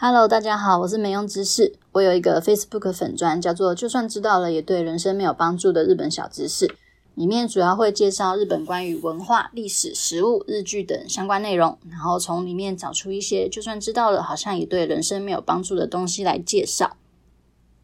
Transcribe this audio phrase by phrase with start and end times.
[0.00, 1.74] Hello，大家好，我是没用知识。
[1.90, 6.72] 我有一个 Facebook 粉专，叫做“就算知道了也对人生没有帮助的日本小知识”，
[7.16, 16.96] 里面主要会介绍日本关于文化、历史、食物、日剧等相关内容，然后从里面找出一些就算知道了，好像也对人生没有帮助的东西来介绍。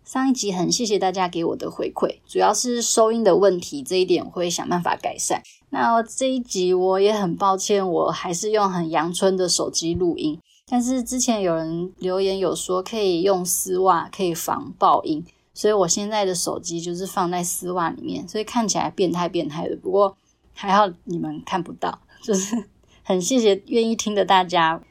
[0.05, 5.43] 上一集很谢谢大家给我的回馈，主要是收音的问题，这一点我会想办法改善。
[5.71, 10.39] 那这一集我也很抱歉，我还是用很阳春的手机录音。
[10.67, 19.77] 但是之前有人留言有说可以用丝袜可以防爆音，所以我现在的手机就是放在丝袜里面，所以看起来变态变态的。
[19.77, 20.17] 不过
[20.55, 22.65] 还好你们看不到，就是
[23.05, 24.83] 很谢谢愿意听的大家。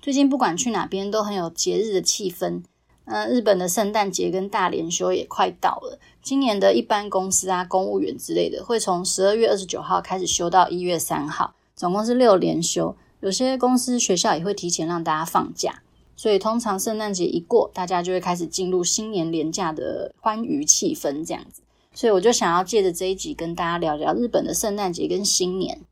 [0.00, 2.62] 最近不管去哪边都很有节日的气氛，
[3.06, 5.98] 嗯，日本的圣诞节跟大连休也快到了。
[6.20, 12.94] 今年的一般公司啊、公务员之类的会从十二月二十九号开始休到一月三号，总共是六连休。
[13.22, 15.82] 有些公司、学校也会提前让大家放假，
[16.16, 21.62] 所以通常圣诞节一过，大家就会开始进入新年连假的欢愉气氛，这样子。
[21.94, 25.82] 所以我就想要借着这一集跟大家聊聊日本的圣诞节跟新年。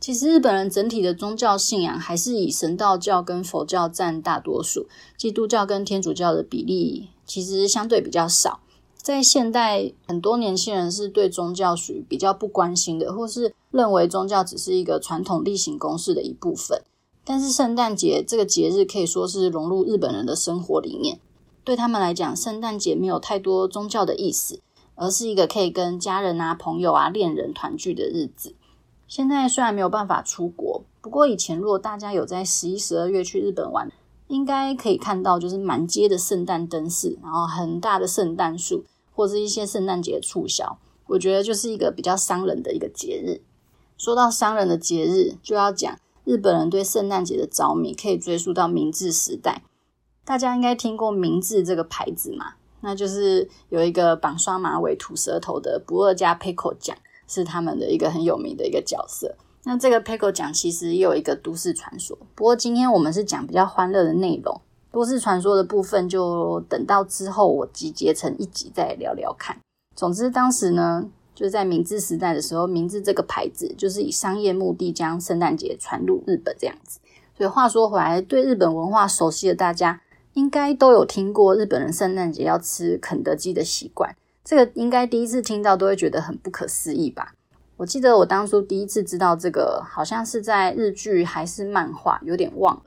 [0.00, 4.86] 其实日本人整体的宗教信仰还是以神道教跟佛教占大多数，
[5.18, 8.60] 基督教跟天主教的比例其实相对比较少。
[8.96, 16.82] 在现代，很多年轻人是对宗教属于比较不关心的，或是认为宗教只是一个传统例行公事的一部分。
[17.24, 21.20] 但是圣诞节这个节日可以说是融入日本人的生活里面，
[21.62, 24.60] 对他们来讲，圣诞节没有太多宗教的意思，
[24.94, 28.54] 而是一个可以跟家人啊、朋友啊、恋人团聚的日子。
[29.06, 33.92] 现在虽然没有办法出国，不过以前如果大家有在十一、十二月去日本玩，
[34.26, 38.84] 应该可以看到就是满街的圣诞灯饰，然后很大的圣诞树。
[39.18, 43.40] 或是一些圣诞节促销，我觉得就是一个比较伤人的一个节日。
[43.96, 49.62] 说到商人的节日，就要讲日本人对圣诞节的着迷，可以追溯到明治时代。
[50.24, 52.54] 大家应该听过明治这个牌子嘛？
[52.80, 59.34] 那就是有一个绑双马尾、吐舌头的不二家 pickle 酱，是他们的一个很有名的一个角色。
[59.64, 64.60] 那这个 pickle 酱其实也有一个都市传说，不过今天我们是讲比较欢乐的内容。
[64.92, 69.58] 都市传说的部分，就等到之后我集结成一集再聊聊看。
[69.94, 76.98] 总之，当时呢，就是在明治时代的时候，明治这个牌子就是以商业目的将圣诞节传入日本这样子。
[77.36, 80.00] 所以话说回来，对日本文化熟悉的大家，
[80.32, 84.16] 应该都有听过日本人圣诞节要吃肯德基的习惯。
[84.42, 87.34] 这个应该第一次听到都会觉得很不可思议吧？
[87.76, 92.84] 我记得我当初第一次知道这个，好像是在日剧还是漫画，有点忘了。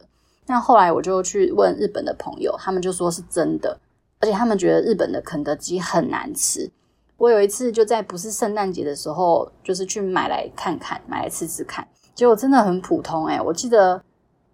[0.47, 3.79] 那后来我就去问日本的朋友，他们就说是真的，
[4.19, 6.71] 而且他们觉得日本的肯德基很难吃。
[7.19, 13.39] 我有一次就在不是圣诞节的时候，就是去买来看看，买来吃吃看，结果真的很普通欸。
[13.41, 14.01] 我记得，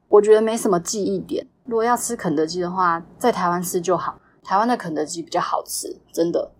[0.10, 1.48] 我觉得没什么记忆点。
[1.66, 6.52] 如果要吃肯德基的话，在台湾吃就好，台湾的肯德基比较好吃，真的。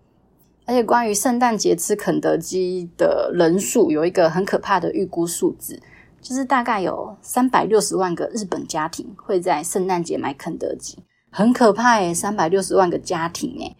[0.64, 5.80] 而且关于圣诞节吃肯德基的人数，有一个很可怕的预估数字。
[6.20, 10.98] 就是大概有三百六十万个日本家庭会在圣诞节买肯德基，
[11.30, 13.76] 很可怕诶，三百六十万个家庭诶。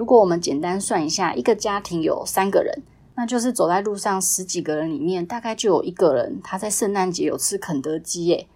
[0.00, 2.82] 如果我们简单算一下，一个家庭有三个人，
[3.16, 8.46] 那就是走在路上十几个人里面，大概就有一个人他在圣诞节有吃肯德基耶。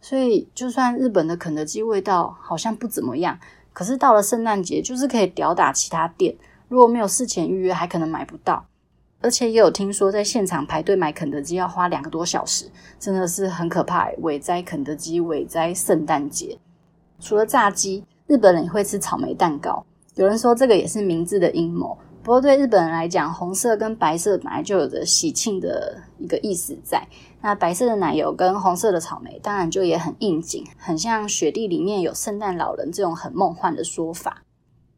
[0.00, 3.38] 所以就算日本的肯德基味道好像不怎么样，
[3.72, 6.34] 可是到了圣诞节就是可以吊打其他店，
[6.66, 8.66] 如果没有事前预约，还可能买不到。
[9.20, 12.68] 而且也有听说，在现场排队买肯德基要花两个多小时，
[12.98, 14.10] 真的是很可怕。
[14.22, 16.58] 伟哉肯德基，伟哉圣诞节。
[17.20, 19.86] 除了炸鸡，日本人也会吃草莓蛋糕。
[20.16, 21.96] 有人说这个也是明治的阴谋。
[22.22, 27.06] 不过对日本人来讲，红色跟白色本来就有着喜庆的一个意思在。
[27.40, 34.42] 那白色的奶油跟红色的草莓，当然就也很应景，很像雪地里面有圣诞老人这种很梦幻的说法。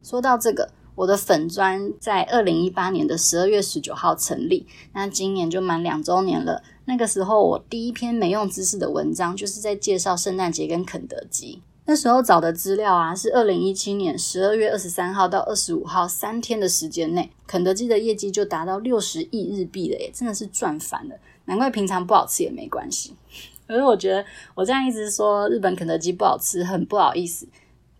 [0.01, 0.69] 说到这个。
[0.95, 6.61] 我的粉专在二零一八年的十二月十九号成立，那今年就满两周年了。
[6.85, 11.63] 那个时候，我第一篇没用知识的文章就是在介绍圣诞节跟肯德基。
[11.85, 21.15] 那时候找的资料啊，是二零一七年十二月二十三号到二十五号三天的时间内，肯德基的业绩就达到六十亿日币了耶，真的是赚翻了。
[21.45, 23.13] 难怪平常不好吃也没关系。
[23.67, 24.25] 可是我觉得
[24.55, 27.47] 我这样一直说日本肯德基不好吃，很不好意思，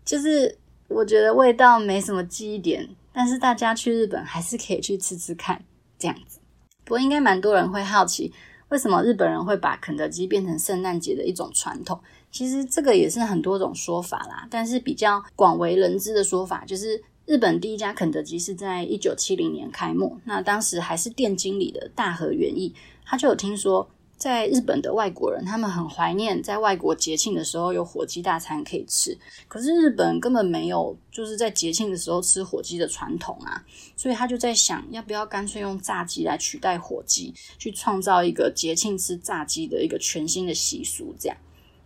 [0.04, 0.58] 就是。
[0.86, 5.64] 我觉得味道没什么记忆点，但是大家去日本还是可以去吃吃看，
[5.98, 6.38] 这样子。
[6.84, 8.30] 不过应该蛮多人会好奇，
[8.74, 11.96] 为什么日本人会把肯德基变成圣诞节的一种传统？
[12.32, 22.74] 其实这个也是很多种说法啦，但是比较广为人知的说法就是，日本第一家肯德基是在一九七零年开幕，那当时还是店经理的大和元义，
[23.04, 23.88] 他就有听说
[24.24, 29.14] 在日本的外国人，他们很怀念在外国节庆的时候有火鸡大餐可以吃。
[29.48, 33.62] 可是日本根本没有就是在节庆的时候吃火鸡的传统啊，
[33.98, 41.14] 所以他就在想，要不要干脆用炸鸡来取代火鸡，去创造一个节庆吃炸鸡的一个全新的习俗。
[41.20, 41.36] 这样，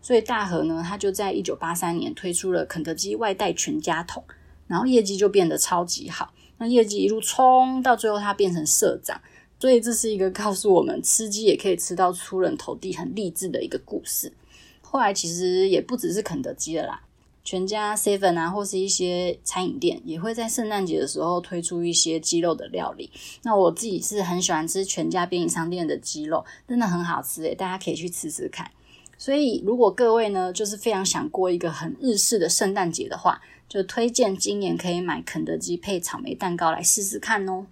[0.00, 4.22] 所以大和呢，他就在一九八三年推出了肯德基外带全家桶，
[4.68, 6.32] 然后业绩就变得超级好。
[6.58, 9.20] 那业绩一路冲到最后，他变成社长。
[9.58, 14.32] 所以这是一个告诉我们吃鸡也可以吃到出人头地、很励志的一个故事。
[14.80, 17.00] 后来其实也不只是肯德基了啦，
[17.44, 23.10] 全家、Seven 啊，或是一些餐饮店也会在圣诞节的时候推出一些鸡肉的料理。
[23.42, 28.70] 那我自己是很喜欢吃全家便利商店的鸡肉，真的很好吃诶，大家可以去吃吃看。
[29.18, 37.66] 所以如果各位呢，就是非常想过一个很日式的圣诞节的话，就推荐今年可以买肯德基配草莓蛋糕来试试看哦。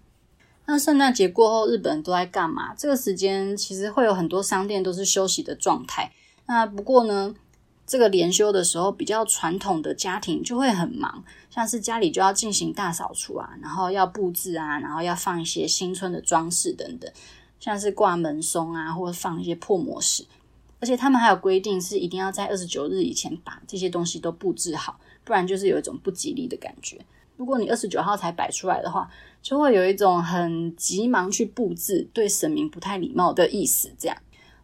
[0.69, 2.75] 那圣诞节过后，日本人都在干嘛？
[2.75, 6.13] 这个时间其实会有很多商店都是休息的状态。
[6.47, 7.35] 那不过呢，
[7.87, 17.09] 这个连休的时候，比较传统的家庭就会很忙，像是家里就要进行大扫除啊，然后要布置啊，然后要放一些新春的装饰等等，
[17.61, 20.25] 像是挂门松啊，或者放一些破魔石。
[20.79, 27.01] 而且他们还有规定，是一定要在二十九日以前把这些东西都布置好，不然就是有一种不吉利的感觉。
[27.37, 29.09] 如果你二十九号才摆出来的话，
[29.43, 33.93] 就会有一种很急忙去布置，对神明不太礼貌的意思。
[33.99, 34.17] 这样，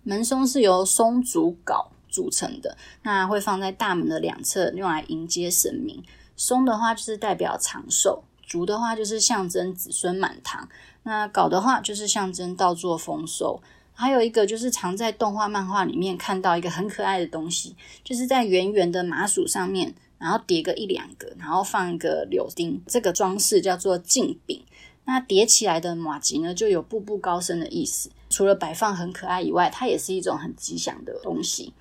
[0.02, 6.02] 门松是由松竹稿组成的，那会放在大门的两侧，用来迎接神明。
[6.34, 10.68] 松的话就是代表长寿，竹的话就是象征子孙满堂，
[11.02, 13.60] 那稿的话就是象征稻作丰收。
[13.94, 19.94] 还有一个就是常在动画、漫画里面看到一个很可爱的东西，就是在圆圆的麻薯上面。
[20.22, 24.64] 然后叠个一两个，然后放一个柳丁，这个装饰叫做镜饼。
[25.04, 28.08] 那叠起来的马吉呢，就有步步高升的意思。
[28.30, 31.72] 除了摆放很可爱以外，它也是一种很吉祥的东西。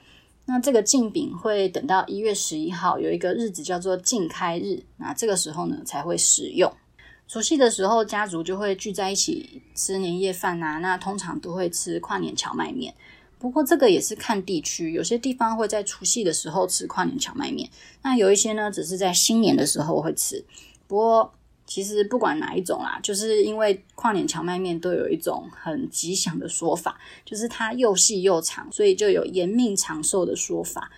[0.45, 6.73] 那这个镜饼会等到一月十一号有一个日子叫做镜开日，那这个时候呢才会食用。
[7.27, 10.79] 除夕的时候，家族就会聚在一起吃年夜饭啊。
[10.79, 12.94] 那通常都会吃跨年蕎麦面。
[13.41, 17.67] 不过这个也是看地区，有些地方会在除夕的时候吃跨年荞麦面，
[18.03, 20.45] 那有一些呢，只是在新年的时候会吃。
[20.88, 21.33] 不过
[21.65, 30.91] 其实不管哪一种啦，就是因为跨年荞麦面都有一种很吉祥的说法，就是它又细又长，所以就有延命长寿的说法。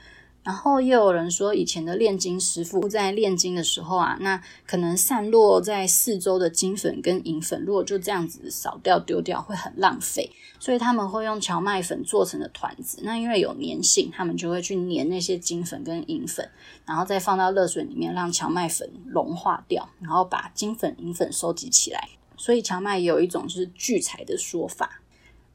[0.43, 10.29] 然后又有人说，以前的炼金师傅在炼金的时候啊，那可能散落在四周的金粉跟银粉，如果就这样子扫掉丢掉，会很浪费，
[10.59, 12.99] 所以他们会用荞麦粉做成的团子。
[13.03, 16.49] 那因为有粘性，他们就会去粘那些金粉跟银粉，
[16.85, 22.09] 然后再放到热水里面，让荞麦粉融化掉，然后把金粉、银粉收集起来。
[22.35, 24.99] 所以荞麦也有一种就是聚财的说法。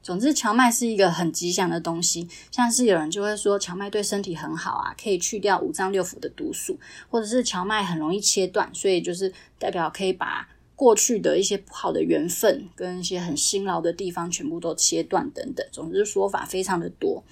[0.01, 6.79] 总之，荞麦是一个很吉祥的东西，像是有人就会说荞麦对身体很好啊，可以去掉五脏六腑的毒素，
[7.09, 15.67] 或者是荞麦很容易切断，所以就是代表可以把过去的一些不好的缘分跟一些很辛劳的地方全部都切断等等。
[15.71, 17.23] 总之，说法非常的多。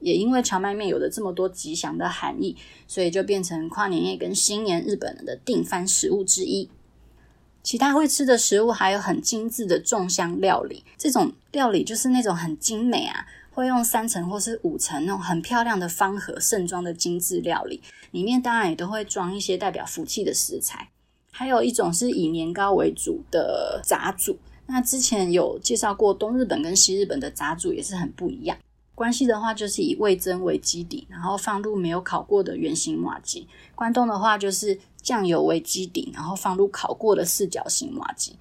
[0.00, 2.56] 也因为荞麦面有了这么多吉祥的含义，
[2.86, 6.68] 所以就变成跨年夜跟新年日本人的定番食物之一。
[7.64, 20.90] 其他会吃的食物还有很精致的重香料理，这种料理就是那种很精美啊，会用三层或是五层那种很漂亮的方盒盛装的精致料理，里面当然也都会装一些代表福气的食材。
[21.32, 28.56] 还有一种是以年糕为主的杂煮，那之前有介绍过东日本跟西日本的杂煮也是很不一样。
[28.94, 38.32] 关西的话就是以味噌为基底，然后放入没有烤过的圆形麻糬；关东的话就是酱油为基底，然后放入烤过的四角形麻糬。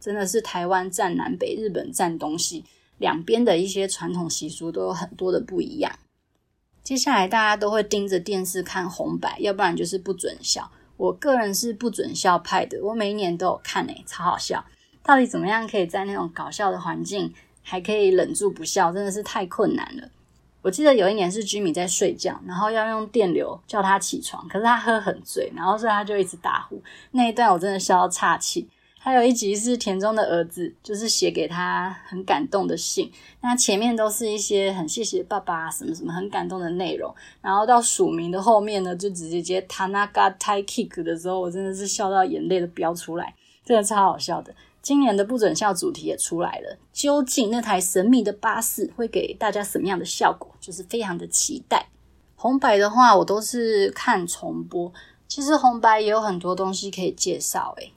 [0.00, 2.64] 真的是台湾占南北，日本占东西，
[2.96, 5.92] 两边的一些传统习俗都有很多的不一样。
[6.82, 10.72] 接下来大家都会盯着电视看红白，要不然就是不准笑。
[10.96, 14.64] 我个人是不准笑派的，我每一年都有看诶，超好笑。
[15.02, 20.08] 到底怎么样可以在那种搞笑的环境，还可以忍住不笑，真的是太困难了。
[20.62, 26.82] 我记得有一年是居民在睡觉，然后要用电流叫他起床，可是他喝很醉，然后所以他就一直打呼。
[27.12, 28.68] 那一段我真的笑到岔气。
[29.02, 44.54] 还有一集是田中的儿子，就是写给他很感动的信，那前面都是一些很谢谢爸爸什么什么很感动的内容，然后到署名的后面呢，就直接接 Tanaka Tai Kick 的时候，我真的是笑到眼泪都飙出来，真的超好笑的。
[44.90, 50.50] 今年的不准笑主题也出来了，究竟那台神秘的巴士会给大家什么样的效果？
[50.60, 51.86] 就是非常的期待。
[52.34, 54.92] 红白的话，我都是看重播。
[55.28, 57.72] 其实红白也有很多东西可以介绍。
[57.76, 57.92] 诶，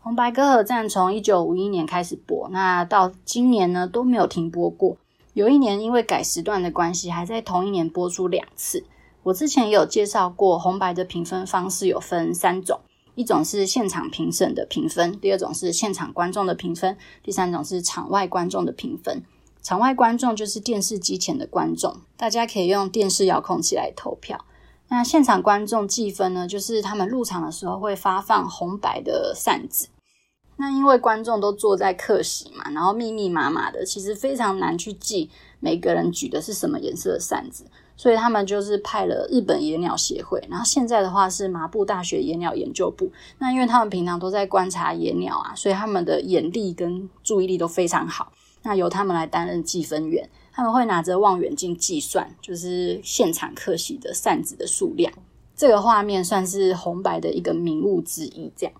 [0.00, 4.96] 红白歌合战从一九五一年开始播，那到今年呢都没有停播过。
[5.34, 8.82] 有一年因为改时段的关系，还在同一年播出两次。
[9.22, 12.80] 我之前也有介绍过，红白的评分方式有分三种，
[13.18, 19.24] 一种是现场评审的评分，第二种是现场观众的评分，第三种是场外观众的评分。
[19.60, 24.44] 场外观众就是电视机前的观众，大家可以用电视遥控器来投票。
[24.88, 29.88] 那现场观众计分呢，就是他们入场的时候会发放红白的扇子。
[30.56, 37.64] 那因为观众都坐在客席嘛，然后密密麻麻的，其实非常难去记每个人举的是什么颜色的扇子，
[37.98, 43.10] 所以他们就是派了日本野鸟协会，然后现在的话是麻布大学野鸟研究部。
[43.38, 48.32] 那因为他们平常都在观察野鸟啊，所以他们的眼力跟注意力都非常好。
[48.62, 55.12] 那由他们来担任计分员，他们会拿着望远镜计算，就是现场客席的扇子的数量。
[55.56, 58.52] 这个画面算是红白的一个名物之一。
[58.56, 58.74] 这样，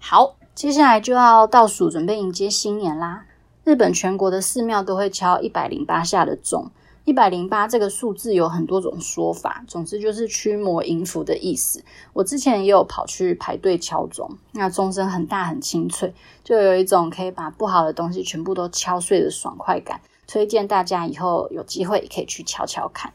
[0.00, 3.26] 好，接下来就要倒数准备迎接新年啦。
[3.62, 6.72] 日本全国的寺庙都会敲一百零八下的钟。
[7.04, 11.82] 一百零八这个数字有很多种说法，总之就是驱魔迎福的意思。
[12.12, 20.00] 我之前也有跑去排队敲钟，那钟声很大很清脆，就有一种可以把不好的东西全部都敲碎的爽快感。
[20.28, 23.12] 推荐大家以后有机会也可以去敲敲看。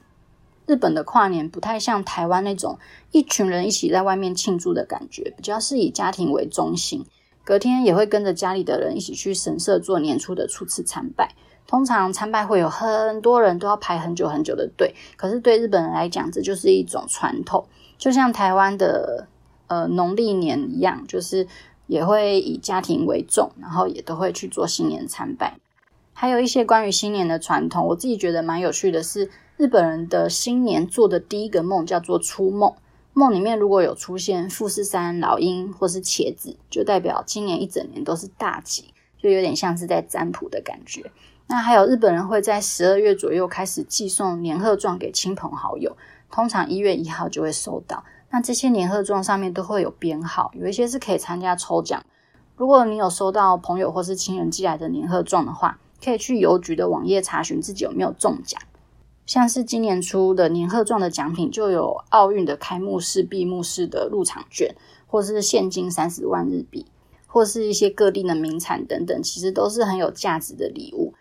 [0.65, 2.77] 日本的跨年不太像台湾那种
[3.11, 7.05] 一群人一起在外面庆祝的感觉，比较是以家庭为中心，
[7.45, 11.33] 隔天也会跟着家里的人一起去神社做年初的初次参拜。
[11.67, 19.27] 通常参拜会有很多人都要排很久很久的队，可是对日本人来讲，这就是一种传统，就像台湾的
[19.67, 21.45] 呃农历年一样，就是
[21.85, 25.57] 也会以家庭为重，然后也都会去做新年参拜。
[26.13, 32.73] 还有一些关于新年的传统，我自己觉得蛮有趣的是，日本人的新年做的第一个梦叫做初梦，
[33.13, 41.11] 梦里面如果有出现富士山、老鹰或是茄子，就代表今年一整年都是大吉，就有点像是在占卜的感觉。
[41.47, 45.95] 那还有日本人会在十二月左右开始寄送年贺状给亲朋好友，
[46.29, 48.03] 通常一月一号就会收到。
[48.29, 52.03] 那这些年贺状上面都会有编号，有一些是可以参加抽奖。
[52.57, 58.61] 如果你有收到朋友或是亲人寄来的年贺状的话，可以去邮局的网页查询自己有没有中奖。
[59.25, 66.85] 像是今年出的年贺状的奖品，就有奥运的开幕式、闭幕式的入场券，或是现金三十万日币，
[67.37, 71.13] 或是一些各地的名产等等，其实都是很有价值的礼物。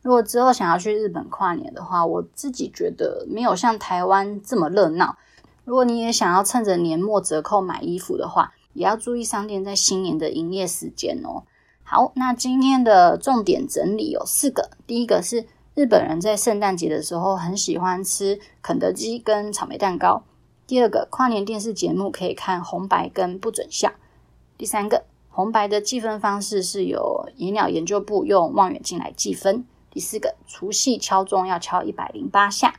[0.00, 5.18] 如果之后想要去日本跨年的话，我自己觉得没有像台湾这么热闹。
[5.66, 11.42] 如果你也想要趁着年末折扣买衣服的话，也要注意商店在新年的营业时间哦。
[11.82, 14.70] 好，那今天的重点整理有四个。
[14.86, 15.44] 第一个是
[15.74, 20.22] 日本人在圣诞节的时候很喜欢吃肯德基跟草莓蛋糕。
[20.66, 23.92] 第二个，跨年电视节目可以看红白跟不准笑。
[24.56, 25.04] 第三个，
[25.38, 29.64] 红白的计分方式是由野鸟研究部用望远镜来计分。
[29.88, 32.74] 第四个，除夕敲钟要敲一百零八下。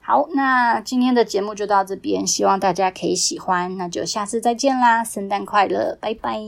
[0.00, 6.38] 好，那今天的节目就到这边，希望大家可以喜欢，那就下次再见啦，圣诞快乐，拜拜。